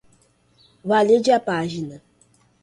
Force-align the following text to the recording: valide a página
valide 0.83 1.31
a 1.31 1.39
página 1.39 2.01